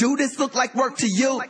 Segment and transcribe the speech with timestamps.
[0.00, 1.42] Do this look like work to you?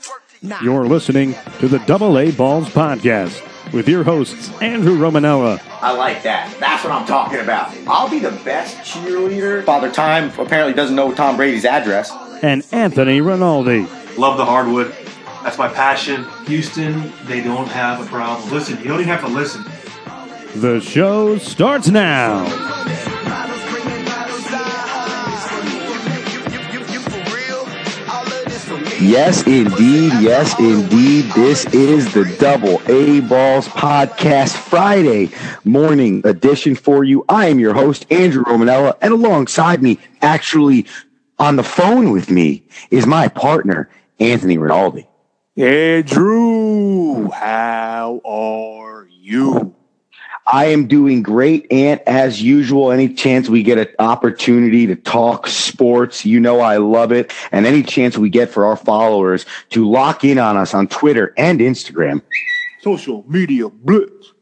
[0.42, 0.60] Nah.
[0.60, 6.24] You're listening to the Double A Balls Podcast with your hosts, Andrew Romanella, I like
[6.24, 6.52] that.
[6.58, 7.72] That's what I'm talking about.
[7.86, 9.64] I'll be the best cheerleader.
[9.64, 12.10] Father Time apparently doesn't know Tom Brady's address.
[12.42, 13.86] and Anthony Rinaldi.
[14.18, 14.96] Love the hardwood.
[15.44, 16.26] That's my passion.
[16.46, 18.50] Houston, they don't have a problem.
[18.50, 19.64] Listen, you don't even have to listen.
[20.56, 22.46] The show starts now.
[29.00, 30.12] Yes, indeed.
[30.20, 31.24] Yes, indeed.
[31.34, 35.30] This is the Double A Balls Podcast Friday
[35.64, 37.24] morning edition for you.
[37.26, 40.86] I am your host, Andrew Romanella, and alongside me, actually
[41.38, 43.88] on the phone with me, is my partner,
[44.18, 45.08] Anthony Rinaldi.
[45.56, 49.74] Andrew, how are you?
[50.52, 55.46] I am doing great, and as usual, any chance we get an opportunity to talk
[55.46, 57.32] sports, you know I love it.
[57.52, 61.32] And any chance we get for our followers to lock in on us on Twitter
[61.36, 62.22] and Instagram
[62.80, 64.32] Social media blitz.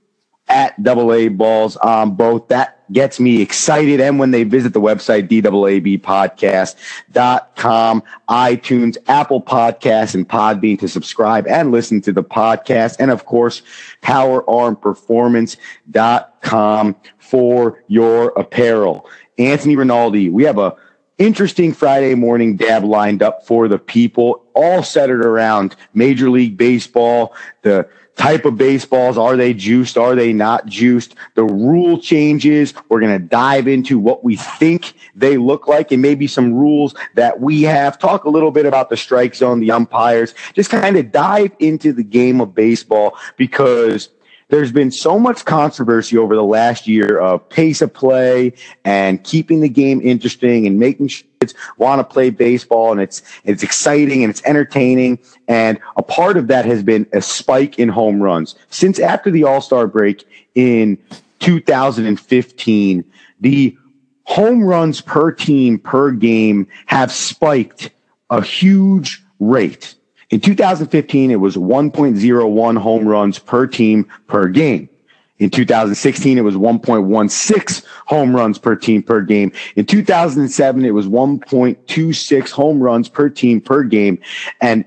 [0.59, 2.48] At double A balls on both.
[2.48, 4.01] That gets me excited.
[4.01, 11.70] And when they visit the website, DAABpodcast.com, iTunes, Apple Podcasts, and Podbean to subscribe and
[11.70, 12.97] listen to the podcast.
[12.98, 13.62] And of course,
[14.03, 19.09] powerarmperformance.com for your apparel.
[19.39, 20.75] Anthony Rinaldi, we have a
[21.19, 27.33] interesting Friday morning dab lined up for the people, all centered around Major League Baseball,
[27.62, 27.89] the
[28.19, 29.17] type of baseballs.
[29.17, 29.97] Are they juiced?
[29.97, 31.15] Are they not juiced?
[31.35, 32.75] The rule changes.
[32.89, 36.95] We're going to dive into what we think they look like and maybe some rules
[37.15, 37.99] that we have.
[37.99, 41.93] Talk a little bit about the strike zone, the umpires, just kind of dive into
[41.93, 44.11] the game of baseball because
[44.49, 49.61] there's been so much controversy over the last year of pace of play and keeping
[49.61, 54.25] the game interesting and making sure kids want to play baseball and it's it's exciting
[54.25, 55.19] and it's entertaining.
[55.47, 58.55] And a part of that has been a spike in home runs.
[58.71, 60.99] Since after the all-star break in
[61.41, 63.05] 2015
[63.41, 63.77] the
[64.25, 67.91] home runs per team per game have spiked
[68.31, 69.95] a huge rate
[70.31, 74.89] in 2015, it was 1.01 home runs per team per game.
[75.39, 79.53] In 2016, it was 1.16 home runs per team per game.
[79.77, 84.19] In 2007, it was 1.26 home runs per team per game.
[84.61, 84.84] And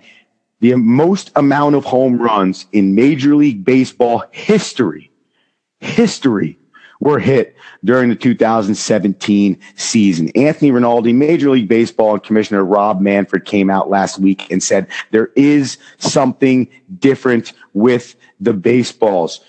[0.59, 5.09] the most amount of home runs in Major League Baseball history,
[5.79, 6.58] history
[7.01, 10.29] were hit during the 2017 season.
[10.35, 14.88] Anthony Rinaldi, Major League Baseball and Commissioner Rob Manfred came out last week and said
[15.09, 16.69] there is something
[17.00, 19.41] different with the baseballs.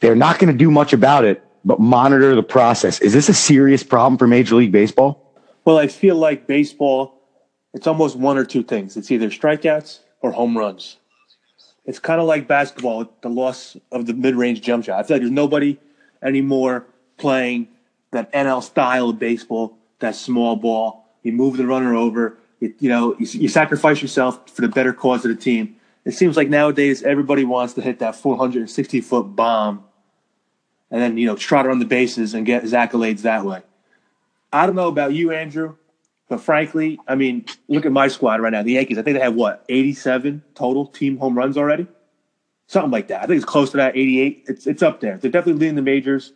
[0.00, 3.00] They're not going to do much about it, but monitor the process.
[3.00, 5.32] Is this a serious problem for Major League Baseball?
[5.64, 7.14] Well, I feel like baseball,
[7.72, 8.96] it's almost one or two things.
[8.96, 10.96] It's either strikeouts or home runs.
[11.84, 14.98] It's kind of like basketball, the loss of the mid range jump shot.
[14.98, 15.78] I feel like there's nobody
[16.22, 16.86] anymore
[17.16, 17.68] playing
[18.10, 21.06] that NL style of baseball, that small ball.
[21.22, 22.38] You move the runner over.
[22.60, 25.76] You, you know, you, you sacrifice yourself for the better cause of the team.
[26.04, 29.84] It seems like nowadays everybody wants to hit that 460 foot bomb
[30.90, 33.62] and then, you know, trot around the bases and get his accolades that way.
[34.52, 35.76] I don't know about you, Andrew,
[36.28, 38.62] but frankly, I mean, look at my squad right now.
[38.62, 41.86] The Yankees, I think they have what, 87 total team home runs already?
[42.70, 43.20] Something like that.
[43.20, 44.44] I think it's close to that, 88.
[44.46, 45.16] It's, it's up there.
[45.16, 46.32] They're definitely leading the majors.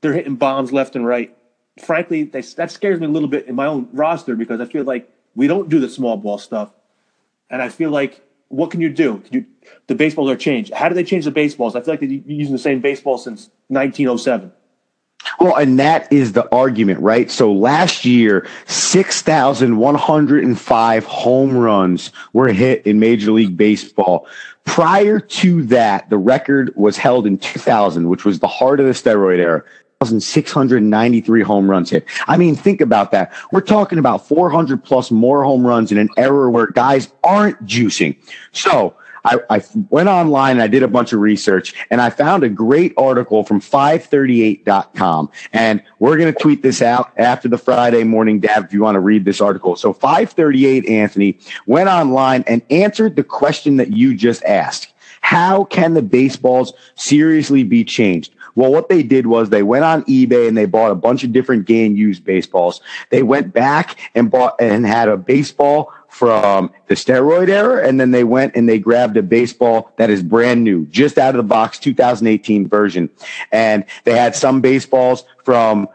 [0.00, 1.36] They're hitting bombs left and right.
[1.84, 4.84] Frankly, they, that scares me a little bit in my own roster because I feel
[4.84, 6.70] like we don't do the small ball stuff.
[7.50, 9.18] And I feel like, what can you do?
[9.18, 9.44] Can you,
[9.88, 10.72] the baseballs are changed.
[10.72, 11.76] How do they change the baseballs?
[11.76, 14.50] I feel like they're using the same baseball since 1907.
[15.38, 17.30] Well, and that is the argument, right?
[17.30, 24.26] So last year, 6,105 home runs were hit in Major League Baseball.
[24.68, 28.92] Prior to that, the record was held in 2000, which was the heart of the
[28.92, 29.64] steroid era.
[30.00, 32.04] 1,693 home runs hit.
[32.28, 33.32] I mean, think about that.
[33.50, 38.16] We're talking about 400 plus more home runs in an era where guys aren't juicing.
[38.52, 38.94] So
[39.28, 42.48] I, I went online and I did a bunch of research and I found a
[42.48, 45.30] great article from 538.com.
[45.52, 48.94] And we're going to tweet this out after the Friday morning dab if you want
[48.94, 49.76] to read this article.
[49.76, 54.94] So 538 Anthony went online and answered the question that you just asked.
[55.20, 58.34] How can the baseballs seriously be changed?
[58.54, 61.32] Well, what they did was they went on eBay and they bought a bunch of
[61.32, 62.80] different game used baseballs.
[63.10, 67.86] They went back and bought and had a baseball from the steroid era.
[67.86, 71.34] And then they went and they grabbed a baseball that is brand new, just out
[71.34, 73.10] of the box, 2018 version.
[73.52, 75.88] And they had some baseballs from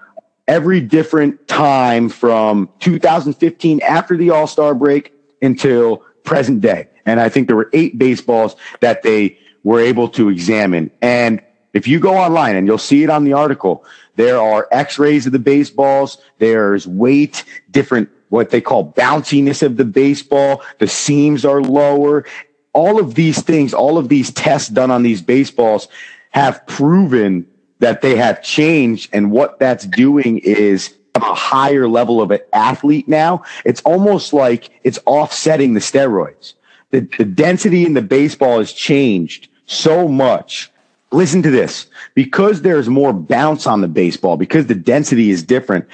[0.47, 6.87] every different time from 2015 after the All Star break until present day.
[7.05, 10.91] And I think there were eight baseballs that they were able to examine.
[11.01, 11.41] And
[11.73, 13.83] if you go online and you'll see it on the article,
[14.15, 16.19] there are x-rays of the baseballs.
[16.37, 20.63] There's weight, different, what they call bounciness of the baseball.
[20.79, 22.25] The seams are lower.
[22.73, 25.87] All of these things, all of these tests done on these baseballs
[26.31, 27.47] have proven
[27.77, 29.11] that they have changed.
[29.13, 33.43] And what that's doing is a higher level of an athlete now.
[33.65, 36.55] It's almost like it's offsetting the steroids.
[36.89, 40.71] The, the density in the baseball has changed so much.
[41.11, 41.85] Listen to this.
[42.15, 45.85] Because there's more bounce on the baseball, because the density is different,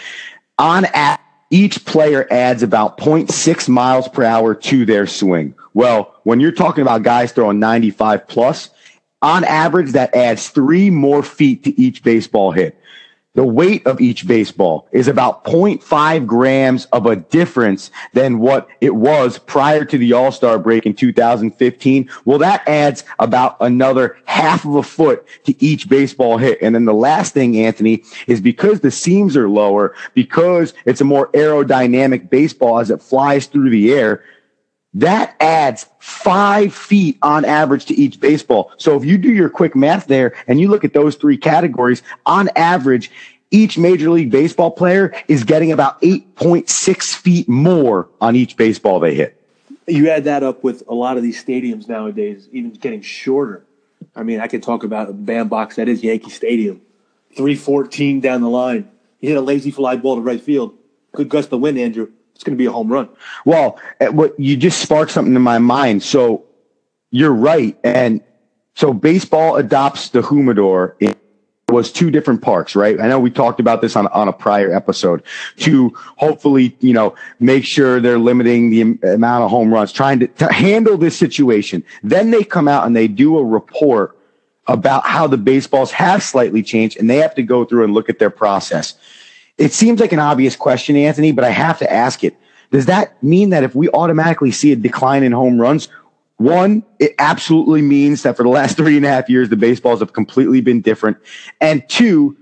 [0.58, 1.20] on at
[1.50, 5.56] each player adds about 0.6 miles per hour to their swing.
[5.74, 8.70] Well, when you're talking about guys throwing 95 plus,
[9.22, 12.79] on average, that adds three more feet to each baseball hit
[13.40, 18.94] the weight of each baseball is about 0.5 grams of a difference than what it
[18.94, 22.10] was prior to the All Star break in 2015.
[22.26, 26.62] Well, that adds about another half of a foot to each baseball hit.
[26.62, 31.06] And then the last thing, Anthony, is because the seams are lower, because it's a
[31.06, 34.22] more aerodynamic baseball as it flies through the air,
[34.96, 38.72] that adds five feet on average to each baseball.
[38.78, 42.02] So if you do your quick math there and you look at those three categories,
[42.26, 43.12] on average,
[43.52, 49.16] each Major League Baseball player is getting about 8.6 feet more on each baseball they
[49.16, 49.36] hit.
[49.88, 53.66] You add that up with a lot of these stadiums nowadays, even getting shorter.
[54.16, 56.82] I mean, I could talk about a bandbox that is Yankee Stadium,
[57.36, 58.90] 314 down the line.
[59.20, 60.76] You hit a lazy fly ball to right field.
[61.12, 63.10] Good gust of wind, Andrew it's going to be a home run.
[63.44, 66.04] Well, eh, what you just sparked something in my mind.
[66.04, 66.46] So
[67.12, 68.22] you're right, and
[68.76, 70.96] so baseball adopts the humidor.
[71.02, 71.18] It
[71.68, 72.98] was two different parks, right?
[72.98, 75.22] I know we talked about this on on a prior episode
[75.58, 80.28] to hopefully, you know, make sure they're limiting the amount of home runs, trying to,
[80.28, 81.84] to handle this situation.
[82.04, 84.18] Then they come out and they do a report
[84.66, 88.08] about how the baseballs have slightly changed, and they have to go through and look
[88.08, 88.98] at their process.
[89.60, 92.36] It seems like an obvious question, Anthony, but I have to ask it.
[92.72, 95.90] Does that mean that if we automatically see a decline in home runs,
[96.38, 100.00] one, it absolutely means that for the last three and a half years, the baseballs
[100.00, 101.18] have completely been different.
[101.60, 102.38] And two,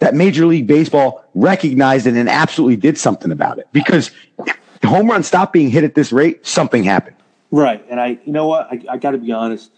[0.00, 3.68] that Major League Baseball recognized it and absolutely did something about it.
[3.72, 4.10] Because
[4.46, 7.16] if home runs stopped being hit at this rate, something happened.
[7.50, 7.82] Right.
[7.88, 8.68] And I, you know what?
[8.70, 9.70] I, I got to be honest.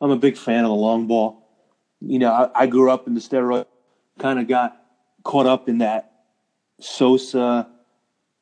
[0.00, 1.44] I'm a big fan of the long ball.
[2.00, 3.66] You know, I, I grew up in the steroid,
[4.20, 4.80] kind of got
[5.24, 6.09] caught up in that
[6.80, 7.68] Sosa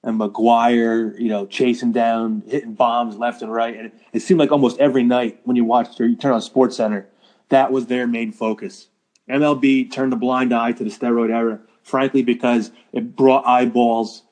[0.02, 3.76] and McGwire, you know, chasing down, hitting bombs left and right.
[3.76, 6.76] And it, seemed like almost every night when you watched or you turn on Sports
[6.76, 7.08] Center,
[7.49, 8.88] that was their main focus.
[9.29, 14.23] MLB turned a blind eye to the steroid era, frankly, because it brought eyeballs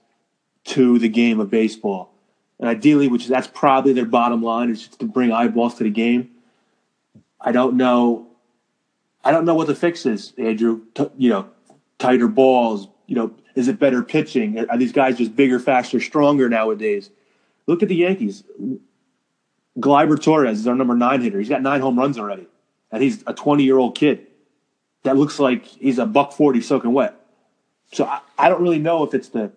[0.64, 2.12] to the game of baseball.
[2.58, 5.90] And ideally, which that's probably their bottom line, is just to bring eyeballs to the
[5.90, 6.30] game.
[7.40, 8.28] I don't know.
[9.22, 10.82] I don't know what the fix is, Andrew.
[10.94, 11.50] T- you know,
[11.98, 12.88] tighter balls.
[13.06, 14.68] You know, is it better pitching?
[14.68, 17.10] Are these guys just bigger, faster, stronger nowadays?
[17.66, 18.44] Look at the Yankees.
[19.78, 21.38] Gleyber Torres is our number nine hitter.
[21.38, 22.46] He's got nine home runs already,
[22.90, 24.26] and he's a 20 year old kid
[25.06, 27.14] that looks like he's a buck 40 soaking wet.
[27.92, 29.52] So I, I don't really know if it's the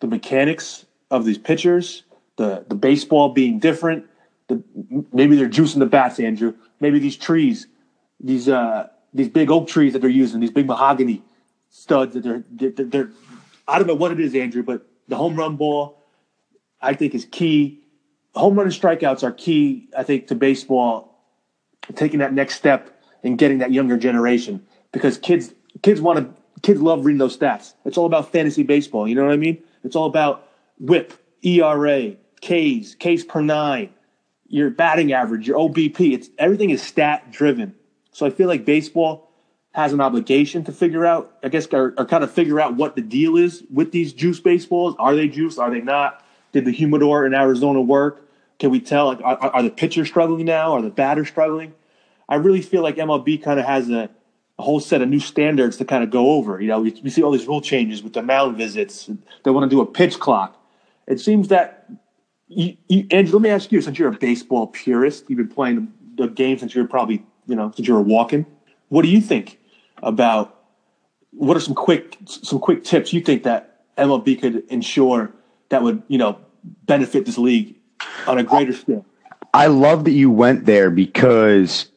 [0.00, 2.02] the mechanics of these pitchers,
[2.36, 4.04] the the baseball being different.
[4.48, 4.62] The,
[5.10, 6.54] maybe they're juicing the bats, Andrew.
[6.80, 7.66] Maybe these trees,
[8.20, 11.22] these uh, these big oak trees that they're using, these big mahogany
[11.76, 13.10] studs that they're, they're, they're
[13.66, 16.00] I don't know what it is, Andrew, but the home run ball,
[16.80, 17.80] I think, is key.
[18.36, 21.10] Home run and strikeouts are key, I think, to baseball
[21.96, 25.52] taking that next step and getting that younger generation because kids
[25.82, 27.74] kids want to kids love reading those stats.
[27.84, 29.08] It's all about fantasy baseball.
[29.08, 29.62] You know what I mean?
[29.82, 31.12] It's all about WHIP,
[31.42, 33.90] ERA, Ks, Ks per nine,
[34.46, 36.12] your batting average, your OBP.
[36.14, 37.74] It's everything is stat driven.
[38.12, 39.23] So I feel like baseball
[39.74, 42.94] has an obligation to figure out, I guess, or, or, kind of figure out what
[42.94, 44.94] the deal is with these juice baseballs.
[45.00, 45.58] Are they juice?
[45.58, 46.24] Are they not?
[46.52, 48.28] Did the humidor in Arizona work?
[48.60, 49.06] Can we tell?
[49.06, 50.74] Like, are, are the pitchers struggling now?
[50.74, 51.74] Are the batters struggling?
[52.28, 54.08] I really feel like MLB kind of has a,
[54.60, 56.60] a, whole set of new standards to kind of go over.
[56.60, 59.10] You know, we, we see all these rule changes with the mound visits.
[59.42, 60.56] They want to do a pitch clock.
[61.08, 61.90] It seems that,
[62.46, 65.92] you, you, Andrew, let me ask you, since you're a baseball purist, you've been playing
[66.16, 68.46] the, the game since you're probably, you know, since you were walking.
[68.88, 69.58] What do you think?
[70.04, 70.60] About
[71.32, 75.32] what are some quick some quick tips you think that MLB could ensure
[75.70, 76.38] that would you know
[76.84, 77.74] benefit this league
[78.26, 79.04] on a greater scale?
[79.52, 81.88] I love that you went there because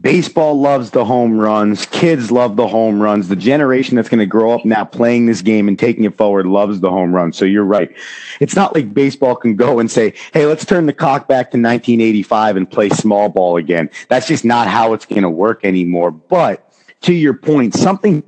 [0.00, 1.86] Baseball loves the home runs.
[1.86, 3.28] Kids love the home runs.
[3.28, 6.46] The generation that's going to grow up now playing this game and taking it forward
[6.46, 7.32] loves the home run.
[7.32, 7.94] So you're right.
[8.40, 11.58] It's not like baseball can go and say, hey, let's turn the clock back to
[11.58, 13.88] 1985 and play small ball again.
[14.08, 16.10] That's just not how it's going to work anymore.
[16.10, 16.73] But
[17.04, 18.22] to your point, something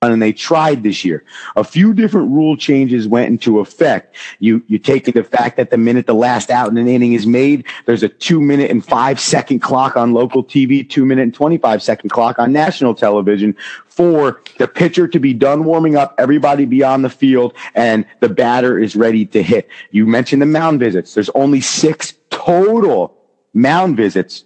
[0.00, 1.24] and they tried this year.
[1.56, 4.14] A few different rule changes went into effect.
[4.38, 7.26] You you take the fact that the minute the last out in an inning is
[7.26, 11.34] made, there's a two minute and five second clock on local TV, two minute and
[11.34, 13.56] twenty five second clock on national television
[13.86, 18.28] for the pitcher to be done warming up, everybody be on the field, and the
[18.28, 19.68] batter is ready to hit.
[19.90, 21.14] You mentioned the mound visits.
[21.14, 23.16] There's only six total
[23.52, 24.44] mound visits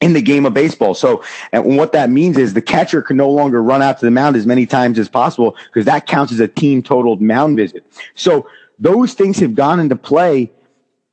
[0.00, 0.94] in the game of baseball.
[0.94, 4.10] So, and what that means is the catcher can no longer run out to the
[4.10, 7.84] mound as many times as possible because that counts as a team totaled mound visit.
[8.14, 10.52] So those things have gone into play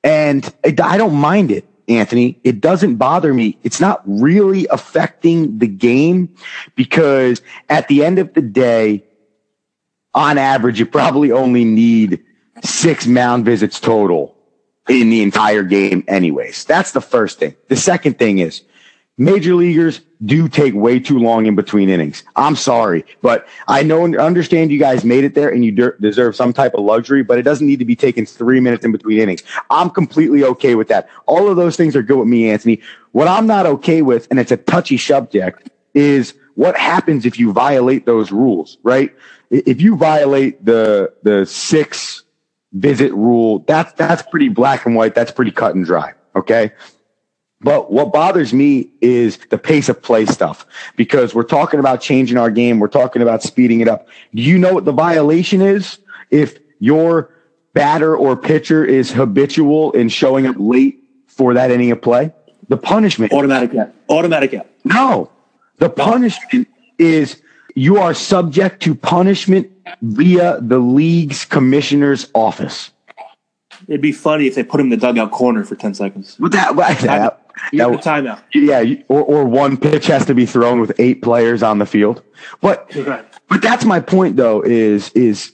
[0.04, 1.68] and I don't mind it.
[1.88, 3.60] Anthony, it doesn't bother me.
[3.64, 6.36] It's not really affecting the game
[6.76, 9.04] because at the end of the day,
[10.14, 12.24] on average, you probably only need
[12.64, 14.36] six mound visits total
[14.90, 16.66] in the entire game anyways.
[16.66, 17.56] That's the first thing.
[17.68, 18.64] The second thing is
[19.18, 22.24] major leaguers do take way too long in between innings.
[22.36, 25.98] I'm sorry, but I know and understand you guys made it there and you de-
[26.00, 28.92] deserve some type of luxury, but it doesn't need to be taken three minutes in
[28.92, 29.44] between innings.
[29.70, 31.10] I'm completely okay with that.
[31.26, 32.82] All of those things are good with me, Anthony.
[33.12, 37.52] What I'm not okay with, and it's a touchy subject, is what happens if you
[37.52, 39.14] violate those rules, right?
[39.50, 42.24] If you violate the, the six
[42.74, 45.16] visit rule, that's, that's pretty black and white.
[45.16, 46.14] That's pretty cut and dry.
[46.36, 46.72] Okay.
[47.66, 50.68] But what bothers me is the pace of play stuff
[50.98, 52.80] because we're talking about changing our game.
[52.80, 54.08] We're talking about speeding it up.
[54.36, 55.98] Do you know what the violation is?
[56.30, 57.34] If your
[57.74, 62.32] batter or pitcher is habitual in showing up late for that inning of play,
[62.68, 63.92] the punishment automatic out.
[64.10, 64.68] Automatic out.
[64.84, 65.32] No,
[65.78, 66.68] the punishment
[67.00, 67.42] is
[67.74, 69.72] you are subject to punishment
[70.04, 72.92] via the league's commissioner's office.
[73.88, 76.38] It'd be funny if they put him in the dugout corner for ten seconds.
[76.40, 78.42] But that, that, that, timeout.
[78.54, 82.22] Yeah, or, or one pitch has to be thrown with eight players on the field.
[82.62, 83.26] But right.
[83.48, 85.54] but that's my point though is is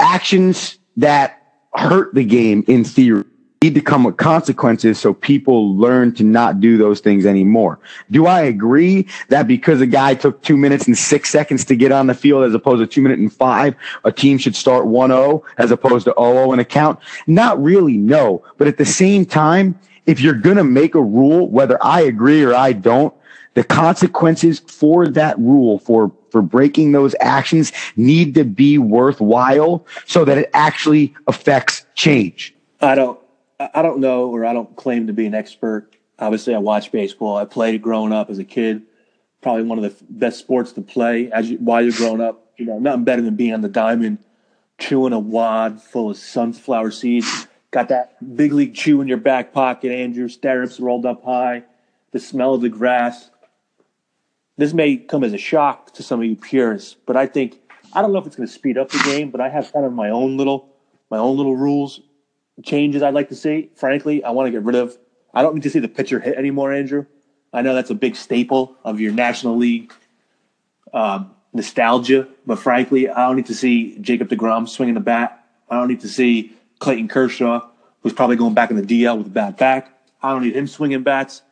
[0.00, 1.38] actions that
[1.74, 3.24] hurt the game in theory
[3.62, 7.78] need to come with consequences so people learn to not do those things anymore.
[8.10, 11.92] Do I agree that because a guy took two minutes and six seconds to get
[11.92, 15.42] on the field as opposed to two minutes and five, a team should start 1-0
[15.58, 16.98] as opposed to 0-0 in a count?
[17.26, 18.44] Not really, no.
[18.58, 22.42] But at the same time, if you're going to make a rule, whether I agree
[22.42, 23.14] or I don't,
[23.54, 30.24] the consequences for that rule, for, for breaking those actions need to be worthwhile so
[30.24, 32.54] that it actually affects change.
[32.80, 33.18] I don't,
[33.74, 35.94] I don't know, or I don't claim to be an expert.
[36.18, 37.36] Obviously, I watch baseball.
[37.36, 38.82] I played it growing up as a kid.
[39.40, 42.52] Probably one of the best sports to play as you, while you're growing up.
[42.56, 44.18] You know, nothing better than being on the diamond,
[44.78, 49.52] chewing a wad full of sunflower seeds Got that big league chew in your back
[49.52, 50.28] pocket, Andrew.
[50.28, 51.64] Stirrups rolled up high.
[52.12, 53.30] The smell of the grass.
[54.58, 57.58] This may come as a shock to some of you purists, but I think
[57.94, 59.86] I don't know if it's going to speed up the game, but I have kind
[59.86, 60.68] of my own little
[61.10, 62.00] my own little rules
[62.62, 63.70] changes I'd like to see.
[63.74, 64.96] Frankly, I want to get rid of.
[65.32, 67.06] I don't need to see the pitcher hit anymore, Andrew.
[67.54, 69.92] I know that's a big staple of your National League
[70.92, 75.46] um, nostalgia, but frankly, I don't need to see Jacob DeGrom swinging the bat.
[75.70, 77.64] I don't need to see Clayton Kershaw,
[78.02, 79.96] who's probably going back in the DL with a bad back.
[80.20, 81.42] I don't need him swinging bats.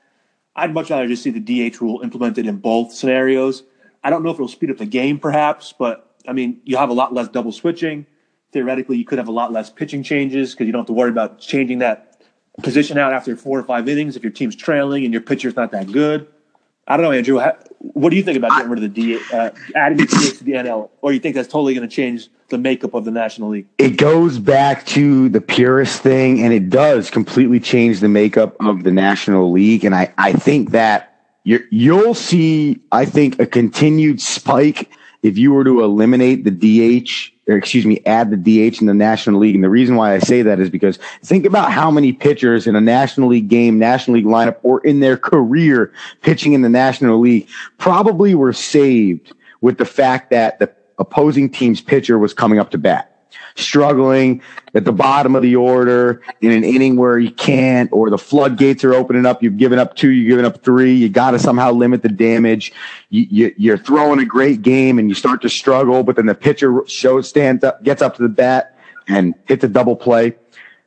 [0.56, 3.62] I'd much rather just see the DH rule implemented in both scenarios.
[4.02, 6.90] I don't know if it'll speed up the game, perhaps, but I mean, you have
[6.90, 8.06] a lot less double switching.
[8.52, 11.10] Theoretically, you could have a lot less pitching changes because you don't have to worry
[11.10, 12.22] about changing that
[12.60, 15.70] position out after four or five innings if your team's trailing and your pitcher's not
[15.70, 16.26] that good.
[16.90, 17.38] I don't know, Andrew.
[17.38, 20.38] How, what do you think about getting rid of the D, uh, adding the DH
[20.38, 23.12] to the NL, or you think that's totally going to change the makeup of the
[23.12, 23.68] National League?
[23.78, 28.82] It goes back to the purist thing, and it does completely change the makeup of
[28.82, 29.84] the National League.
[29.84, 34.90] And I, I think that you you'll see, I think, a continued spike
[35.22, 38.94] if you were to eliminate the DH, or excuse me, add the DH in the
[38.94, 39.54] National League.
[39.54, 42.76] And the reason why I say that is because think about how many pitchers in
[42.76, 45.92] a National League game, National League lineup, or in their career
[46.22, 51.80] pitching in the National League probably were saved with the fact that the opposing team's
[51.80, 53.09] pitcher was coming up to bat
[53.56, 54.42] struggling
[54.74, 58.84] at the bottom of the order in an inning where you can't, or the floodgates
[58.84, 59.42] are opening up.
[59.42, 60.94] You've given up two, you've given up three.
[60.94, 62.72] You got to somehow limit the damage.
[63.10, 66.34] You, you, are throwing a great game and you start to struggle, but then the
[66.34, 68.76] pitcher shows, stands up, gets up to the bat
[69.08, 70.36] and hits a double play.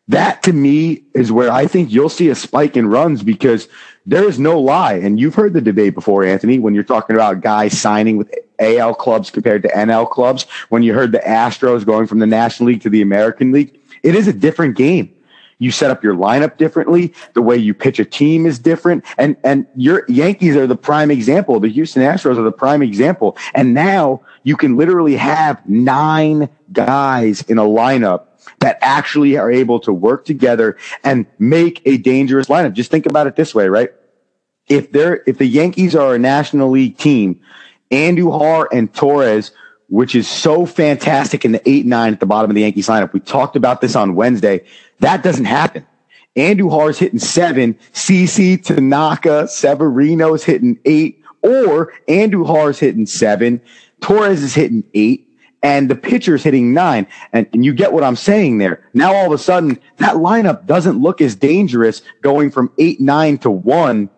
[0.10, 3.70] That to me is where I think you'll see a spike in runs because
[4.06, 4.96] there is no lie.
[4.96, 8.96] And you've heard the debate before, Anthony, when you're talking about guys signing with AL
[8.96, 12.82] clubs compared to NL clubs, when you heard the Astros going from the National League
[12.82, 15.14] to the American League, it is a different game.
[15.60, 17.14] You set up your lineup differently.
[17.34, 19.06] The way you pitch a team is different.
[19.18, 21.62] And, and your Yankees are the prime example.
[21.62, 23.38] The Houston Astros are the prime example.
[23.54, 28.26] And now you can literally have nine guys in a lineup
[28.60, 32.74] that actually are able to work together and make a dangerous lineup.
[32.74, 33.90] Just think about it this way, right?
[34.68, 37.42] If they're, if the Yankees are a National League team,
[37.92, 39.52] Andujar and Torres,
[39.90, 43.14] which is so fantastic in the eight nine at the bottom of the Yankees lineup.
[43.14, 44.66] We talked about this on Wednesday.
[45.00, 45.86] That doesn't happen.
[46.36, 53.62] Andujar's hitting seven, CC Tanaka, Severino's hitting eight, or Andujar's hitting seven,
[54.02, 55.28] Torres is hitting eight,
[55.64, 57.08] and the pitcher's hitting nine.
[57.32, 58.88] And, and you get what I'm saying there.
[58.94, 63.38] Now all of a sudden, that lineup doesn't look as dangerous going from eight nine
[63.40, 64.10] to one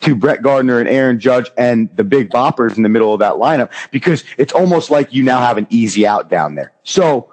[0.00, 3.34] to Brett Gardner and Aaron Judge and the big boppers in the middle of that
[3.34, 6.72] lineup because it's almost like you now have an easy out down there.
[6.84, 7.32] So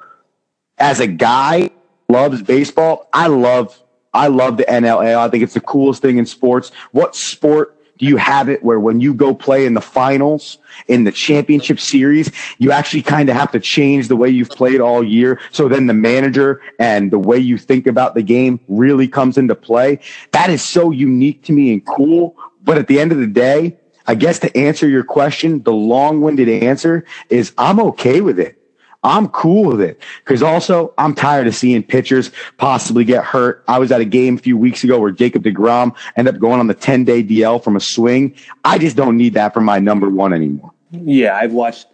[0.77, 1.70] as a guy
[2.10, 3.77] loves baseball, I love
[4.13, 5.15] I love the NLA.
[5.15, 6.72] I think it's the coolest thing in sports.
[6.91, 11.03] What sport do you have it where when you go play in the finals, in
[11.03, 15.03] the championship series, you actually kind of have to change the way you've played all
[15.03, 15.39] year.
[15.51, 19.53] So then the manager and the way you think about the game really comes into
[19.53, 20.00] play.
[20.31, 22.36] That is so unique to me and cool.
[22.63, 23.77] But at the end of the day,
[24.08, 28.61] I guess to answer your question, the long winded answer is I'm okay with it.
[29.03, 33.63] I'm cool with it because also I'm tired of seeing pitchers possibly get hurt.
[33.67, 36.60] I was at a game a few weeks ago where Jacob DeGrom ended up going
[36.60, 38.36] on the 10 day DL from a swing.
[38.63, 40.72] I just don't need that for my number one anymore.
[40.91, 41.88] Yeah, I've watched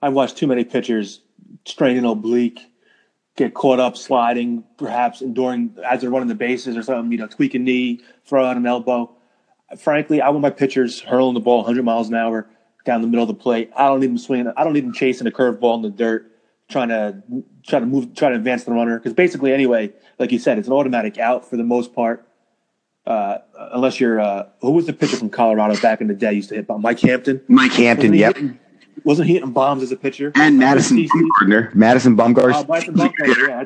[0.00, 1.20] I've watched too many pitchers
[1.64, 2.60] strain an oblique,
[3.36, 7.26] get caught up sliding, perhaps enduring as they're running the bases or something, you know,
[7.26, 9.12] tweak a knee, throw out an elbow
[9.76, 12.48] frankly, I want my pitchers hurling the ball 100 miles an hour
[12.84, 13.70] down the middle of the plate.
[13.76, 14.50] I don't need them swinging.
[14.56, 16.27] I don't need them chasing a curveball in the dirt,
[16.68, 17.22] trying to
[17.66, 18.98] try to move, try to advance the runner.
[18.98, 22.24] Because basically, anyway, like you said, it's an automatic out for the most part.
[23.06, 23.38] Uh,
[23.72, 26.54] unless you're uh, who was the pitcher from Colorado back in the day used to
[26.54, 26.82] hit bomb?
[26.82, 27.40] Mike Hampton.
[27.48, 28.36] Mike Hampton, yep.
[28.36, 28.58] Hitting,
[29.04, 30.32] wasn't he hitting bombs as a pitcher?
[30.34, 31.74] And Madison Bumgarner.
[31.74, 32.52] Madison Bumgarner.
[32.54, 33.48] Oh, Madison Bumgarner.
[33.48, 33.64] Yeah.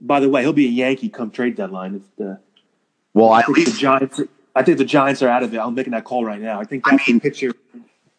[0.00, 1.96] By the way, he'll be a Yankee come trade deadline.
[1.96, 2.40] If the,
[3.12, 4.20] well, I think least the Giants.
[4.54, 5.58] I think the Giants are out of it.
[5.58, 6.60] I'm making that call right now.
[6.60, 7.52] I think that's I mean, the pitcher.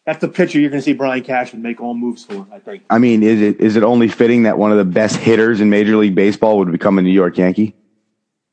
[0.06, 2.46] That's the pitcher you're going to see Brian Cashman make all moves for.
[2.52, 2.82] I think.
[2.90, 5.70] I mean, is it is it only fitting that one of the best hitters in
[5.70, 7.74] Major League Baseball would become a New York Yankee?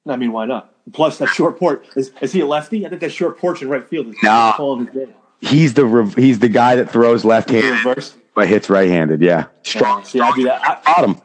[0.07, 0.73] I mean, why not?
[0.93, 2.85] Plus, that short porch is, is he a lefty?
[2.85, 4.53] I think that short porch in right field is Nah.
[4.53, 5.13] calling his name.
[5.41, 8.15] He's the rev- he's the guy that throws left-handed Reverse.
[8.35, 9.21] but hits right-handed.
[9.21, 10.01] Yeah, strong.
[10.01, 10.62] Uh, see, I do that.
[10.63, 11.21] I, Bottom.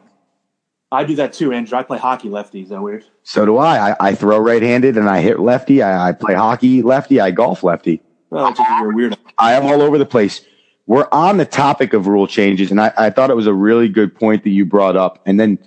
[0.93, 1.77] I do that too, Andrew.
[1.79, 2.63] I play hockey lefty.
[2.63, 3.05] Is that weird?
[3.25, 3.91] So do I.
[3.93, 5.83] I, I throw right-handed and I hit lefty.
[5.83, 7.21] I, I play hockey lefty.
[7.21, 8.03] I golf lefty.
[8.31, 9.17] Well, it's just you're a weirdo.
[9.39, 10.43] I am all over the place.
[10.87, 13.89] We're on the topic of rule changes, and I, I thought it was a really
[13.89, 15.21] good point that you brought up.
[15.27, 15.59] And then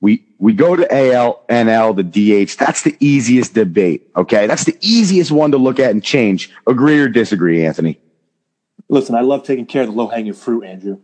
[0.00, 2.02] we we go to AL, NL, the
[2.46, 2.56] DH.
[2.58, 4.08] That's the easiest debate.
[4.16, 6.50] Okay, that's the easiest one to look at and change.
[6.66, 7.98] Agree or disagree, Anthony?
[8.88, 11.00] Listen, I love taking care of the low hanging fruit, Andrew.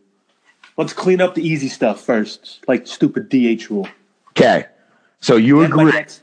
[0.77, 3.89] Let's clean up the easy stuff first, like stupid DH rule.
[4.31, 4.67] Okay,
[5.21, 5.93] so you And my agree?
[5.93, 6.23] next-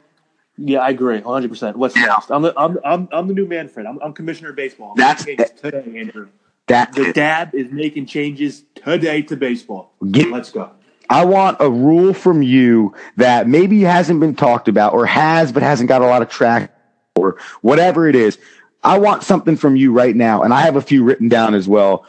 [0.58, 1.50] yeah, I agree, 100.
[1.50, 2.06] percent What's Yeah.
[2.06, 2.32] next?
[2.32, 3.86] I'm the I'm, I'm I'm the new Manfred.
[3.86, 4.92] I'm, I'm commissioner of baseball.
[4.92, 5.26] I'm That's-
[5.62, 6.28] today, Andrew.
[6.68, 7.16] That's The it.
[7.16, 9.94] dad is making changes today to baseball.
[10.12, 10.72] Get- Let's go.
[11.10, 15.62] I want a rule from you that maybe hasn't been talked about or has but
[15.62, 16.76] hasn't got a lot of track
[17.16, 18.40] or whatever it is.
[18.84, 21.68] I want something from you right now, and I have a few written down as
[21.68, 22.06] well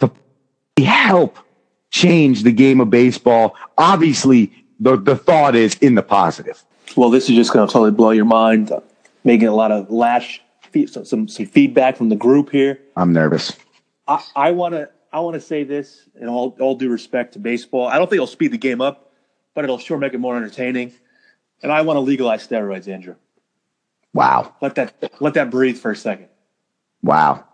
[0.00, 0.10] to
[0.78, 1.38] help
[1.90, 3.56] change the game of baseball.
[3.78, 6.62] Obviously, the, the thought is in the positive.
[6.94, 8.72] Well, this is just going to totally blow your mind.
[9.24, 10.40] Making a lot of lash,
[10.86, 12.78] some some, some feedback from the group here.
[12.96, 13.52] I'm nervous.
[14.06, 17.38] I, I want to I want to say this in all all due respect to
[17.38, 17.88] baseball.
[17.88, 19.12] I don't think it'll speed the game up,
[19.54, 20.92] but it'll sure make it more entertaining.
[21.62, 23.16] And I want to legalize steroids, Andrew.
[24.14, 24.54] Wow.
[24.60, 26.28] Let that let that breathe for a second.
[27.02, 27.44] Wow.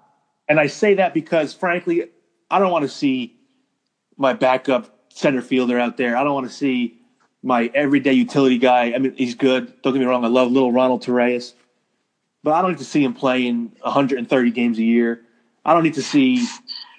[0.48, 2.10] And I say that because, frankly,
[2.50, 3.38] I don't want to see
[4.16, 6.16] my backup center fielder out there.
[6.16, 7.00] I don't want to see
[7.42, 8.92] my everyday utility guy.
[8.94, 9.82] I mean, he's good.
[9.82, 10.24] Don't get me wrong.
[10.24, 11.54] I love little Ronald Torreyes,
[12.42, 15.22] but I don't need to see him playing 130 games a year.
[15.64, 16.46] I don't need to see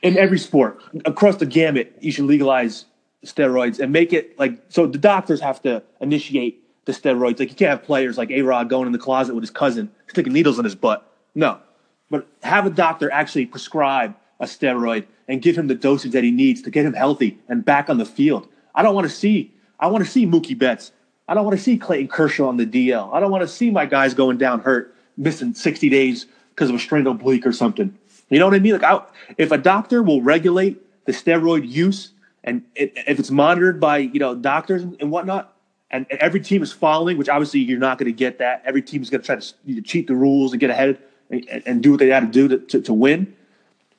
[0.01, 1.97] in every sport across the gamut.
[1.99, 2.85] You should legalize
[3.25, 4.85] steroids and make it like so.
[4.85, 7.39] The doctors have to initiate the steroids.
[7.39, 9.91] Like you can't have players like A Rod going in the closet with his cousin
[10.07, 11.09] sticking needles in his butt.
[11.35, 11.59] No,
[12.09, 16.31] but have a doctor actually prescribe a steroid and give him the dosage that he
[16.31, 18.47] needs to get him healthy and back on the field.
[18.75, 19.52] I don't want to see.
[19.79, 20.91] I want to see Mookie Betts
[21.27, 23.13] I don't want to see Clayton Kershaw on the DL.
[23.13, 26.75] I don't want to see my guys going down hurt, missing 60 days because of
[26.75, 27.97] a strained oblique or something.
[28.29, 28.73] You know what I mean?
[28.73, 29.01] Like, I,
[29.37, 32.11] if a doctor will regulate the steroid use
[32.43, 35.55] and it, if it's monitored by you know doctors and whatnot,
[35.91, 38.63] and every team is following, which obviously you're not going to get that.
[38.65, 40.97] Every team is going to try to cheat the rules and get ahead
[41.29, 43.35] and, and do what they got to do to, to win.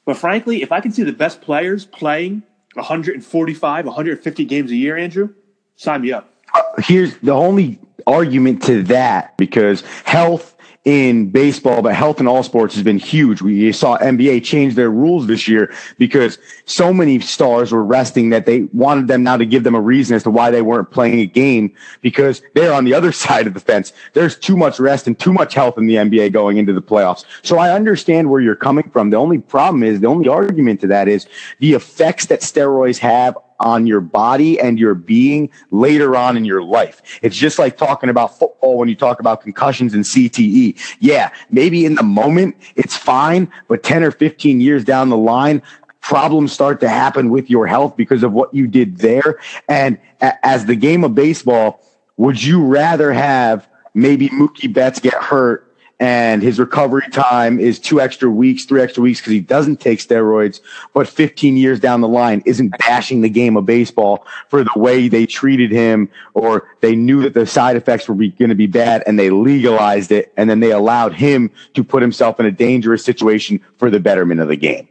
[0.04, 2.42] But frankly, if I can see the best players playing
[2.74, 5.34] 145, 150 games a year, Andrew,
[5.76, 6.30] sign me up.
[6.54, 12.42] Uh, here's the only argument to that because health in baseball, but health in all
[12.42, 13.40] sports has been huge.
[13.40, 18.44] We saw NBA change their rules this year because so many stars were resting that
[18.44, 21.20] they wanted them now to give them a reason as to why they weren't playing
[21.20, 23.94] a game because they're on the other side of the fence.
[24.12, 27.24] There's too much rest and too much health in the NBA going into the playoffs.
[27.42, 29.08] So I understand where you're coming from.
[29.08, 31.26] The only problem is the only argument to that is
[31.60, 36.62] the effects that steroids have on your body and your being later on in your
[36.62, 37.00] life.
[37.22, 40.96] It's just like talking about football when you talk about concussions and CTE.
[41.00, 45.62] Yeah, maybe in the moment it's fine, but 10 or 15 years down the line,
[46.00, 49.38] problems start to happen with your health because of what you did there.
[49.68, 51.80] And as the game of baseball,
[52.16, 55.63] would you rather have maybe Mookie Betts get hurt
[56.00, 60.00] and his recovery time is two extra weeks, three extra weeks because he doesn't take
[60.00, 60.60] steroids,
[60.92, 65.08] but 15 years down the line isn't bashing the game of baseball for the way
[65.08, 69.02] they treated him or they knew that the side effects were going to be bad
[69.06, 73.04] and they legalized it and then they allowed him to put himself in a dangerous
[73.04, 74.88] situation for the betterment of the game.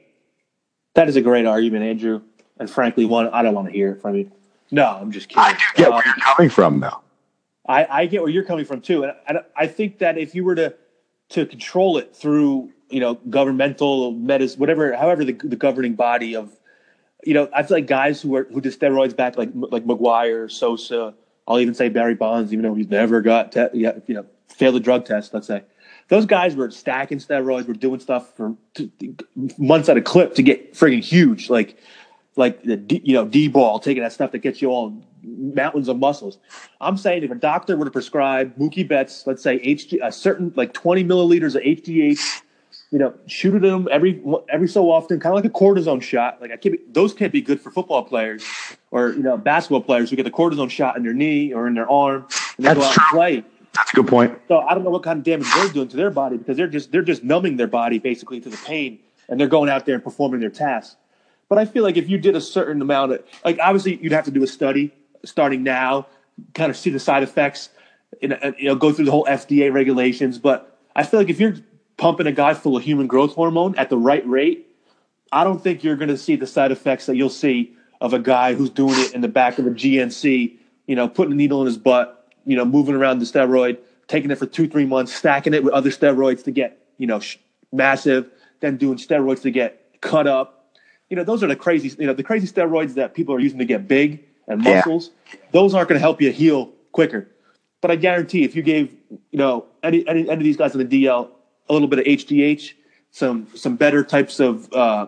[0.95, 2.21] That is a great argument, Andrew.
[2.59, 4.31] And frankly, one I don't want to hear it from you.
[4.71, 5.43] No, I'm just kidding.
[5.43, 7.01] I do get where you're coming from, though.
[7.67, 10.43] I, I get where you're coming from too, and I, I think that if you
[10.43, 10.75] were to
[11.29, 16.51] to control it through you know governmental medicine, whatever, however the, the governing body of
[17.25, 20.51] you know, I feel like guys who are who did steroids back like like McGwire
[20.51, 21.13] Sosa,
[21.47, 24.75] I'll even say Barry Bonds, even though he's never got te- yeah, you know failed
[24.75, 25.33] a drug test.
[25.33, 25.63] Let's say
[26.09, 28.91] those guys were stacking steroids, were doing stuff for t-
[29.57, 31.77] months at a clip to get friggin' huge, like
[32.35, 34.93] like the D, you know D-bol, taking that stuff that gets you all
[35.23, 36.37] mountains of muscles.
[36.81, 40.51] I'm saying if a doctor were to prescribe Mookie Betts, let's say HG, a certain
[40.55, 42.41] like 20 milliliters of HGH,
[42.91, 46.01] you know, shoot it at them every every so often, kind of like a cortisone
[46.01, 46.41] shot.
[46.41, 48.43] Like I can't, be, those can't be good for football players
[48.91, 51.73] or you know basketball players who get the cortisone shot in their knee or in
[51.73, 53.03] their arm and they That's go out true.
[53.03, 53.43] and play.
[53.75, 54.39] That's a good point.
[54.47, 56.67] So I don't know what kind of damage they're doing to their body because they're
[56.67, 59.95] just they're just numbing their body basically to the pain and they're going out there
[59.95, 60.95] and performing their tasks.
[61.49, 64.25] But I feel like if you did a certain amount of like obviously you'd have
[64.25, 64.93] to do a study
[65.25, 66.07] starting now,
[66.53, 67.69] kind of see the side effects,
[68.21, 70.37] and, uh, you know, go through the whole FDA regulations.
[70.37, 71.55] But I feel like if you're
[71.97, 74.67] pumping a guy full of human growth hormone at the right rate,
[75.31, 78.19] I don't think you're going to see the side effects that you'll see of a
[78.19, 81.61] guy who's doing it in the back of a GNC, you know, putting a needle
[81.61, 83.77] in his butt, you know, moving around the steroid,
[84.07, 87.19] taking it for two, three months, stacking it with other steroids to get, you know,
[87.19, 87.37] sh-
[87.71, 88.29] massive,
[88.59, 90.62] then doing steroids to get cut up.
[91.09, 93.59] You know, those are the crazy, you know, the crazy steroids that people are using
[93.59, 95.39] to get big and muscles, yeah.
[95.51, 97.29] those aren't going to help you heal quicker.
[97.81, 100.87] But I guarantee if you gave, you know, any, any, any of these guys in
[100.87, 101.29] the DL
[101.69, 102.73] a little bit of HGH,
[103.11, 105.07] some some better types of uh,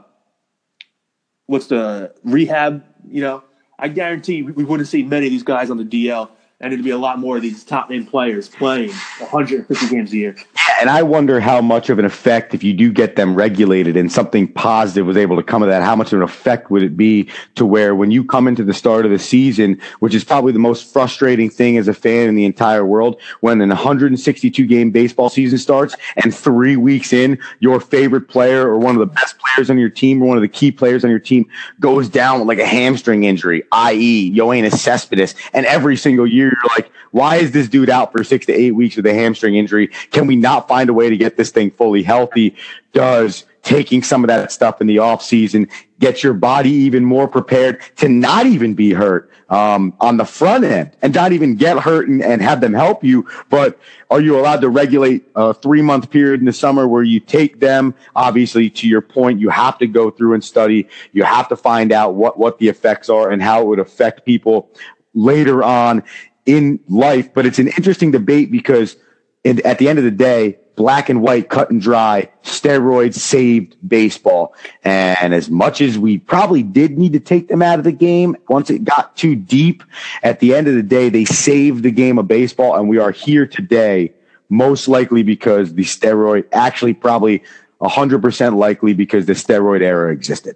[1.48, 3.44] what's the rehab, you know,
[3.80, 6.30] I guarantee we, we wouldn't see many of these guys on the DL
[6.62, 10.18] and it'd be a lot more of these top name players playing 150 games a
[10.18, 10.36] year.
[10.80, 14.12] And I wonder how much of an effect, if you do get them regulated and
[14.12, 16.98] something positive was able to come of that, how much of an effect would it
[16.98, 20.52] be to where when you come into the start of the season, which is probably
[20.52, 24.92] the most frustrating thing as a fan in the entire world, when an 162 game
[24.92, 29.38] baseball season starts and three weeks in, your favorite player or one of the best
[29.40, 31.46] players on your team or one of the key players on your team
[31.80, 36.76] goes down with like a hamstring injury, i.e., Yoenis Cespedes, and every single year you're
[36.76, 39.88] like, why is this dude out for six to eight weeks with a hamstring injury?
[40.12, 42.56] Can we not find a way to get this thing fully healthy?
[42.94, 45.68] Does taking some of that stuff in the off season
[46.00, 50.64] get your body even more prepared to not even be hurt um, on the front
[50.64, 53.80] end and not even get hurt and, and, have them help you but
[54.12, 57.60] are you allowed to regulate a three month period in the summer where you take
[57.60, 61.56] them obviously to your point you have to go through and study you have to
[61.56, 64.70] find out what what the effects are and how it would affect people
[65.16, 66.04] later on
[66.46, 67.34] in life.
[67.34, 68.96] But it's an interesting debate because
[69.44, 73.76] in, at the end of the day, black and white, cut and dry, steroids saved
[73.88, 74.54] baseball.
[74.84, 78.36] And as much as we probably did need to take them out of the game,
[78.50, 79.84] once it got too deep,
[80.24, 82.76] at the end of the day, they saved the game of baseball.
[82.76, 84.14] And we are here today,
[84.50, 87.44] most likely because the steroid actually probably
[87.82, 90.56] 100% likely because the steroid era existed.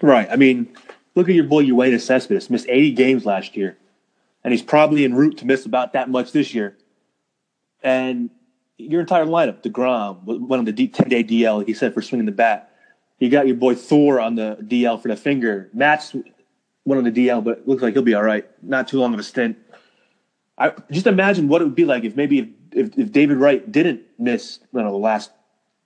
[0.00, 0.28] Right.
[0.30, 0.68] I mean,
[1.14, 3.76] look at your boy Yoenis Cespedes missed 80 games last year.
[4.44, 6.76] And he's probably en route to miss about that much this year.
[7.82, 8.30] And
[8.78, 12.26] your entire lineup, DeGrom went on the ten day DL, like he said, for swinging
[12.26, 12.72] the bat.
[13.18, 15.68] You got your boy Thor on the DL for the finger.
[15.72, 16.14] Matz
[16.84, 18.48] went on the DL, but looks like he'll be all right.
[18.62, 19.58] Not too long of a stint.
[20.56, 23.70] I just imagine what it would be like if maybe if, if, if David Wright
[23.70, 25.30] didn't miss you know, the last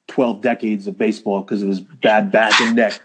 [0.09, 3.01] twelve decades of baseball because of his bad back and neck.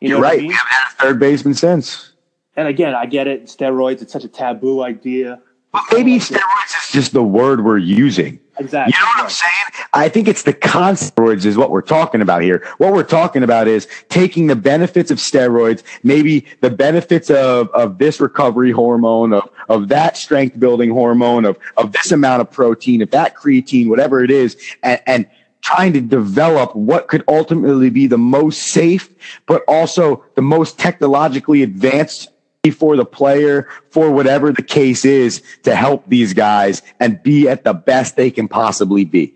[0.00, 0.38] You know You're right.
[0.38, 0.48] I mean?
[0.48, 2.11] We haven't had a third baseman since.
[2.56, 3.46] And again, I get it.
[3.46, 5.40] Steroids, it's such a taboo idea.
[5.72, 8.38] But maybe steroids is just the word we're using.
[8.58, 8.92] Exactly.
[8.94, 9.86] You know what I'm saying?
[9.94, 12.66] I think it's the concept is what we're talking about here.
[12.76, 17.96] What we're talking about is taking the benefits of steroids, maybe the benefits of, of
[17.96, 23.00] this recovery hormone, of, of that strength building hormone, of, of this amount of protein,
[23.00, 25.26] of that creatine, whatever it is, and, and
[25.62, 29.08] trying to develop what could ultimately be the most safe,
[29.46, 32.28] but also the most technologically advanced
[32.70, 37.64] for the player, for whatever the case is, to help these guys and be at
[37.64, 39.34] the best they can possibly be.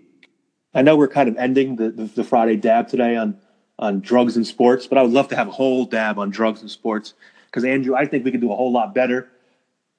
[0.73, 3.37] I know we're kind of ending the, the, the Friday dab today on
[3.79, 6.61] on drugs and sports, but I would love to have a whole dab on drugs
[6.61, 7.13] and sports
[7.45, 9.29] because Andrew, I think we could do a whole lot better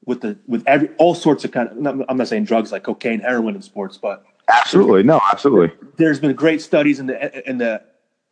[0.05, 2.05] with the with every all sorts of kind of.
[2.09, 5.77] I'm not saying drugs like cocaine, heroin, in sports, but absolutely no, absolutely.
[5.97, 7.83] There's been great studies in the in the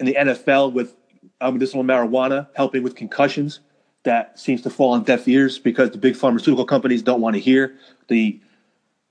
[0.00, 0.96] in the NFL with
[1.42, 3.60] um, medicinal marijuana helping with concussions
[4.06, 7.40] that seems to fall on deaf ears because the big pharmaceutical companies don't want to
[7.40, 7.76] hear
[8.08, 8.40] the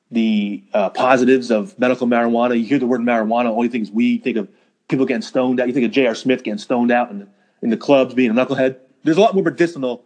[0.09, 2.57] the uh, positives of medical marijuana.
[2.57, 4.23] You hear the word marijuana, only thing is weed.
[4.23, 4.47] Think of
[4.87, 5.67] people getting stoned out.
[5.67, 6.15] You think of J.R.
[6.15, 7.27] Smith getting stoned out in the,
[7.61, 8.77] in the clubs, being a knucklehead.
[9.03, 10.05] There's a lot more medicinal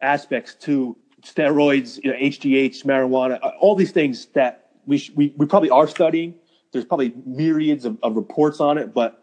[0.00, 5.34] aspects to steroids, you know, HGH, marijuana, uh, all these things that we, sh- we,
[5.36, 6.34] we probably are studying.
[6.72, 9.22] There's probably myriads of, of reports on it, but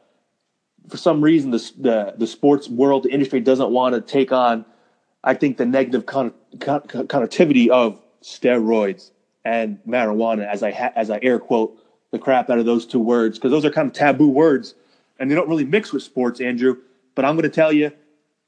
[0.89, 4.65] for some reason, the, the, the sports world, the industry doesn't want to take on–
[5.23, 9.11] I think the negative con- con- connectivity of steroids
[9.43, 11.77] and marijuana, as I ha- as I air quote
[12.11, 14.75] the crap out of those two words, because those are kind of taboo words,
[15.19, 16.77] and they don't really mix with sports, Andrew.
[17.15, 17.91] But I'm going to tell you,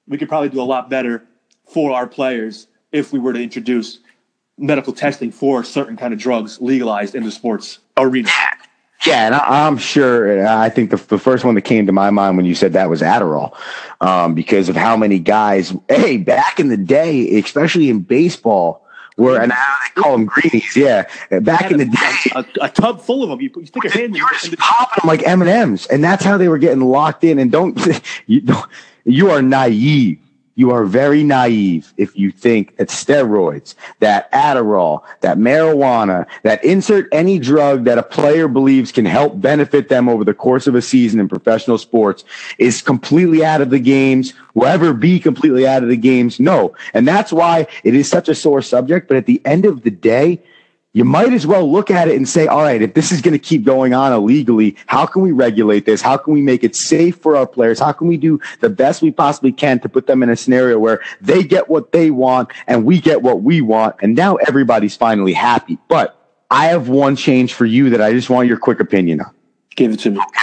[0.07, 1.23] we could probably do a lot better
[1.65, 3.99] for our players if we were to introduce
[4.57, 8.29] medical testing for certain kind of drugs legalized in the sports arena.
[9.09, 10.47] Yeah, and I, am sure.
[10.47, 12.91] I think the, the first one that came to my mind when you said that
[12.91, 13.57] was Adderall,
[14.01, 15.73] um, because of how many guys.
[15.89, 18.85] Hey, back in the day, especially in baseball,
[19.17, 20.75] were and now they call them greenies.
[20.75, 21.09] Yeah,
[21.41, 23.41] back in the day, a, a, tub full of them.
[23.41, 24.15] You, you stick a hand.
[24.15, 26.81] You were just popping them like M and M's, and that's how they were getting
[26.81, 27.39] locked in.
[27.39, 27.79] And don't
[28.27, 28.41] you?
[28.41, 28.69] Don't,
[29.05, 30.19] you are naive
[30.59, 37.07] you are very naive if you think that steroids, that Adderall, that marijuana, that insert
[37.13, 40.81] any drug that a player believes can help benefit them over the course of a
[40.81, 42.25] season in professional sports
[42.57, 46.41] is completely out of the games, will ever be completely out of the games.
[46.41, 46.75] No.
[46.93, 49.07] And that's why it is such a sore subject.
[49.07, 50.41] But at the end of the day,
[50.93, 53.33] you might as well look at it and say, all right, if this is going
[53.33, 56.01] to keep going on illegally, how can we regulate this?
[56.01, 57.79] How can we make it safe for our players?
[57.79, 60.79] How can we do the best we possibly can to put them in a scenario
[60.79, 63.97] where they get what they want and we get what we want?
[64.01, 65.77] And now everybody's finally happy.
[65.87, 66.15] But
[66.49, 69.35] I have one change for you that I just want your quick opinion on.
[69.75, 70.19] Give it to me.
[70.19, 70.41] Okay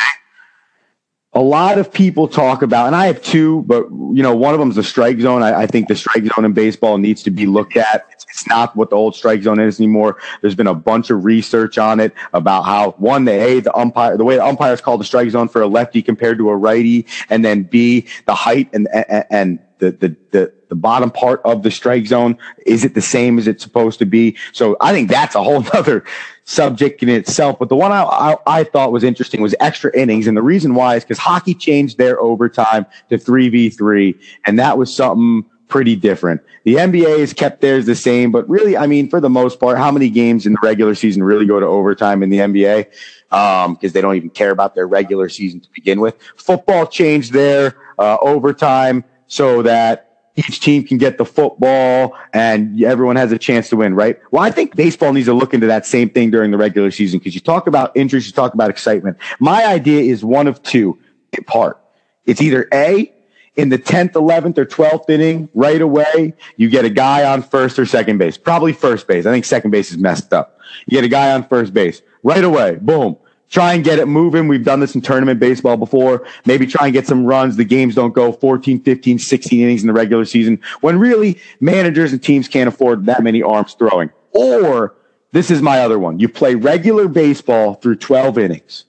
[1.37, 4.59] a lot of people talk about, and I have two, but you know, one of
[4.59, 5.43] them is the strike zone.
[5.43, 8.07] I, I, think the strike zone in baseball needs to be looked at.
[8.11, 10.17] It's, it's, not what the old strike zone is anymore.
[10.41, 14.17] There's been a bunch of research on it about how one, the a the umpire,
[14.17, 17.05] the way the umpires call the strike zone for a lefty compared to a righty,
[17.29, 21.63] and then b the height and and, and the, the, the, the bottom part of
[21.63, 22.39] the strike zone?
[22.67, 24.37] Is it the same as it's supposed to be?
[24.53, 26.05] So I think that's a whole other
[26.45, 27.59] subject in itself.
[27.59, 30.27] But the one I, I, I thought was interesting was extra innings.
[30.27, 34.19] And the reason why is because hockey changed their overtime to 3v3.
[34.47, 36.41] And that was something pretty different.
[36.65, 39.79] The NBA has kept theirs the same, but really, I mean, for the most part,
[39.79, 42.87] how many games in the regular season really go to overtime in the NBA?
[43.33, 46.17] Um, because they don't even care about their regular season to begin with.
[46.37, 53.17] Football changed their uh, overtime so that each team can get the football and everyone
[53.17, 54.21] has a chance to win, right?
[54.31, 57.19] Well, I think baseball needs to look into that same thing during the regular season
[57.19, 59.17] because you talk about injuries, you talk about excitement.
[59.41, 60.99] My idea is one of two
[61.47, 61.81] part.
[62.27, 63.13] It's either A,
[63.57, 67.79] in the 10th, 11th, or 12th inning, right away, you get a guy on first
[67.79, 68.37] or second base.
[68.37, 69.25] Probably first base.
[69.25, 70.61] I think second base is messed up.
[70.87, 72.77] You get a guy on first base right away.
[72.77, 73.17] Boom
[73.51, 74.49] try and get it moving.
[74.49, 76.27] We've done this in tournament baseball before.
[76.45, 77.57] Maybe try and get some runs.
[77.57, 82.13] The games don't go 14, 15, 16 innings in the regular season when really managers
[82.13, 84.11] and teams can't afford that many arms throwing.
[84.33, 84.95] Or
[85.33, 86.19] this is my other one.
[86.19, 88.85] You play regular baseball through 12 innings.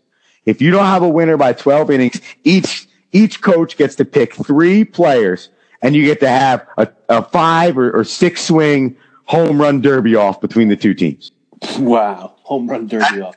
[0.45, 4.33] If you don't have a winner by 12 innings, each, each coach gets to pick
[4.33, 5.49] three players
[5.81, 10.15] and you get to have a, a five or, or six swing home run derby
[10.15, 11.31] off between the two teams.
[11.79, 13.35] Wow, home run derby off.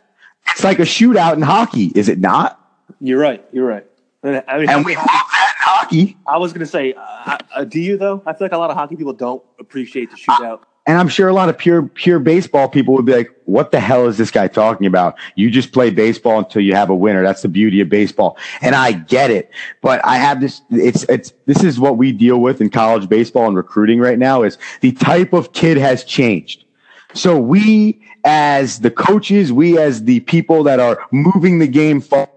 [0.48, 2.58] It's like a shootout in hockey, is it not?
[3.00, 3.44] You're right.
[3.52, 3.86] You're right.
[4.22, 6.16] And I mean, And we love that in hockey.
[6.26, 8.22] I was going to say, uh, uh, do you though?
[8.26, 10.60] I feel like a lot of hockey people don't appreciate the shootout.
[10.86, 13.78] And I'm sure a lot of pure pure baseball people would be like, "What the
[13.78, 15.14] hell is this guy talking about?
[15.36, 17.22] You just play baseball until you have a winner.
[17.22, 19.50] That's the beauty of baseball." And I get it,
[19.82, 20.62] but I have this.
[20.70, 24.42] It's it's this is what we deal with in college baseball and recruiting right now.
[24.42, 26.64] Is the type of kid has changed.
[27.12, 32.28] So we, as the coaches, we as the people that are moving the game forward,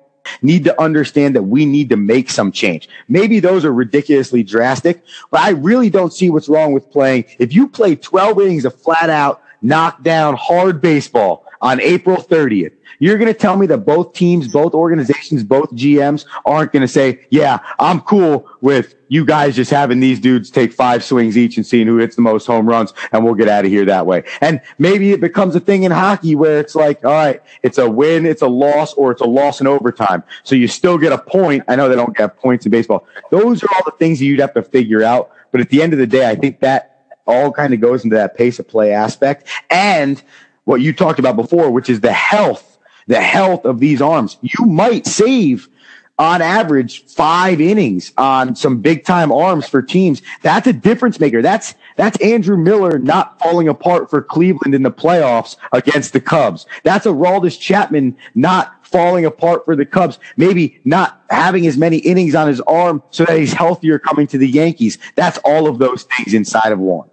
[0.42, 2.88] need to understand that we need to make some change.
[3.08, 7.26] Maybe those are ridiculously drastic, but I really don't see what's wrong with playing.
[7.40, 13.18] If you play 12 innings of flat out, knockdown, hard baseball on April 30th, you're
[13.18, 17.26] going to tell me that both teams, both organizations, both GMs aren't going to say,
[17.30, 21.66] yeah, I'm cool with you guys just having these dudes take five swings each and
[21.66, 24.24] seeing who hits the most home runs and we'll get out of here that way.
[24.42, 27.88] And maybe it becomes a thing in hockey where it's like, all right, it's a
[27.90, 30.24] win, it's a loss, or it's a loss in overtime.
[30.44, 31.64] So you still get a point.
[31.68, 33.06] I know they don't get points in baseball.
[33.30, 35.32] Those are all the things that you'd have to figure out.
[35.52, 38.16] But at the end of the day, I think that all kind of goes into
[38.16, 40.22] that pace of play aspect and
[40.66, 42.73] what you talked about before, which is the health
[43.08, 44.38] the health of these arms.
[44.42, 45.70] You might save
[46.20, 50.22] on average five innings on some big time arms for teams.
[50.42, 51.42] That's a difference maker.
[51.42, 56.66] That's that's Andrew Miller not falling apart for Cleveland in the playoffs against the Cubs.
[56.84, 60.20] That's Aroldis Chapman not falling apart for the Cubs.
[60.38, 64.38] Maybe not having as many innings on his arm so that he's healthier coming to
[64.38, 64.98] the Yankees.
[65.16, 67.10] That's all of those things inside of one.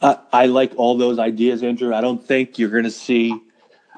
[0.00, 1.94] Uh, I like all those ideas, Andrew.
[1.94, 3.38] I don't think you're going to see.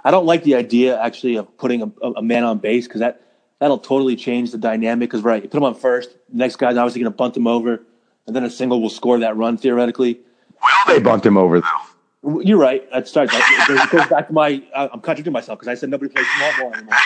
[0.05, 3.23] I don't like the idea actually of putting a, a man on base because that
[3.59, 5.09] that'll totally change the dynamic.
[5.09, 7.47] Because right, you put him on first, the next guy's obviously going to bunt him
[7.47, 7.83] over,
[8.27, 10.21] and then a single will score that run theoretically.
[10.63, 12.41] Will they bunt him over though?
[12.41, 12.91] You're right.
[12.91, 13.33] That starts.
[13.35, 14.63] It goes back to my.
[14.75, 16.97] I'm contradicting myself because I said nobody plays small ball anymore.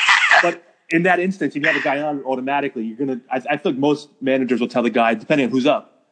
[0.43, 3.21] But in that instance, if you have a guy on automatically, you're gonna.
[3.31, 6.07] I, I feel like most managers will tell the guy, depending on who's up.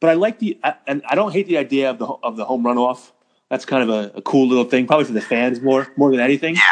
[0.00, 2.64] But I like the, and I don't hate the idea of the of the home
[2.64, 3.12] run off.
[3.50, 6.20] That's kind of a, a cool little thing, probably for the fans more more than
[6.20, 6.54] anything.
[6.56, 6.62] Yeah,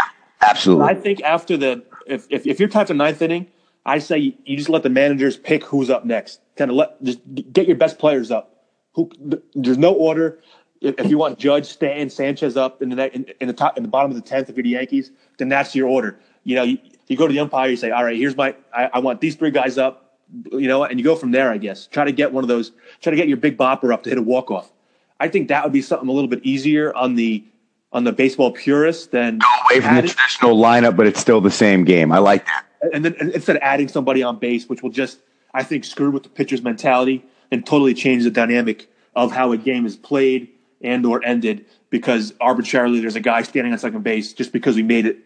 [0.42, 0.86] absolutely.
[0.86, 3.46] But I think after the, if if, if you're tied to ninth inning,
[3.84, 6.40] I say you just let the managers pick who's up next.
[6.56, 7.20] Kind of let just
[7.52, 8.64] get your best players up.
[8.92, 9.10] Who
[9.54, 10.40] there's no order.
[10.82, 13.82] If, if you want Judge, Stanton, Sanchez up in the in, in the top in
[13.82, 16.20] the bottom of the tenth, if you're the Yankees, then that's your order.
[16.44, 18.90] You know, you, you go to the umpire, you say, all right, here's my, I,
[18.94, 20.02] I want these three guys up.
[20.50, 21.50] You know, and you go from there.
[21.50, 22.72] I guess try to get one of those.
[23.00, 24.70] Try to get your big bopper up to hit a walk off.
[25.18, 27.44] I think that would be something a little bit easier on the
[27.92, 31.50] on the baseball purist than Go away from the traditional lineup, but it's still the
[31.50, 32.12] same game.
[32.12, 32.64] I like that.
[32.92, 35.18] and then instead of adding somebody on base, which will just
[35.55, 39.57] I think screw with the pitcher's mentality and totally change the dynamic of how a
[39.57, 40.48] game is played
[40.83, 44.83] and or ended because arbitrarily there's a guy standing on second base just because we
[44.83, 45.18] made it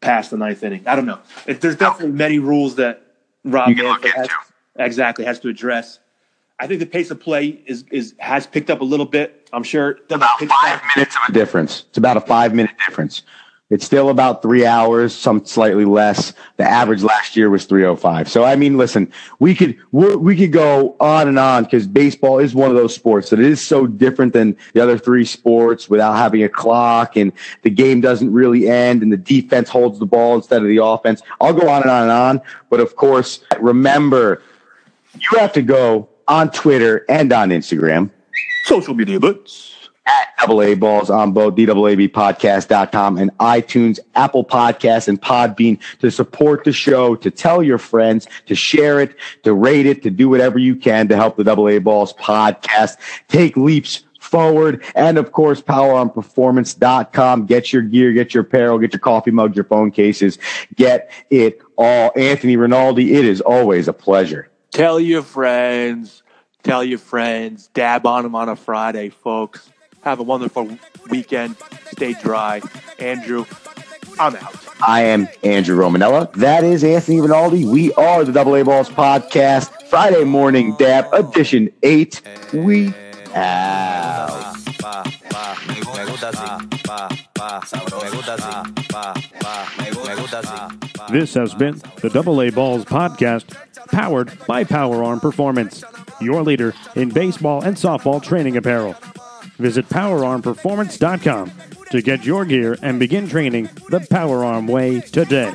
[0.00, 0.82] past the ninth inning.
[0.86, 1.20] I don't know.
[1.46, 3.02] There's definitely many rules that
[3.44, 6.00] Rob You can look Manfred has, exactly has to address.
[6.60, 9.48] I think the pace of play is is has picked up a little bit.
[9.52, 11.84] I'm sure About five minutes of a difference.
[11.88, 13.22] It's about a five minute difference.
[13.70, 16.32] It's still about three hours, some slightly less.
[16.56, 18.30] The average last year was 305.
[18.30, 22.38] So, I mean, listen, we could, we we could go on and on because baseball
[22.38, 26.14] is one of those sports that is so different than the other three sports without
[26.16, 27.30] having a clock and
[27.62, 31.20] the game doesn't really end and the defense holds the ball instead of the offense.
[31.38, 32.40] I'll go on and on and on.
[32.70, 34.42] But of course, remember,
[35.14, 38.10] you have to go on Twitter and on Instagram
[38.68, 39.50] social media, but
[40.06, 46.64] at double A balls on both DAABpodcast.com and iTunes, Apple Podcasts, and Podbean to support
[46.64, 50.58] the show, to tell your friends, to share it, to rate it, to do whatever
[50.58, 52.96] you can to help the double A balls podcast
[53.28, 54.82] take leaps forward.
[54.94, 57.46] And of course, powerarmperformance.com.
[57.46, 60.38] Get your gear, get your apparel, get your coffee mugs, your phone cases,
[60.74, 62.12] get it all.
[62.16, 64.50] Anthony Rinaldi, it is always a pleasure.
[64.70, 66.22] Tell your friends.
[66.62, 67.68] Tell your friends.
[67.74, 69.70] Dab on them on a Friday, folks.
[70.02, 70.76] Have a wonderful
[71.10, 71.56] weekend.
[71.92, 72.62] Stay dry.
[72.98, 73.44] Andrew,
[74.18, 74.54] I'm out.
[74.86, 76.32] I am Andrew Romanella.
[76.34, 77.64] That is Anthony Rinaldi.
[77.64, 79.86] We are the Double A Balls Podcast.
[79.88, 82.20] Friday morning dab edition eight.
[82.52, 82.94] We
[83.34, 84.48] out.
[84.78, 90.38] pa, pa, me gusta así, pa, pa, sabroso, me gusta así, pa, pa, me gusta
[90.38, 90.87] así, pa.
[91.10, 93.54] This has been the Double A Balls podcast,
[93.88, 95.82] powered by Power Arm Performance,
[96.20, 98.94] your leader in baseball and softball training apparel.
[99.56, 101.52] Visit PowerArmPerformance.com
[101.90, 105.54] to get your gear and begin training the Power Arm way today.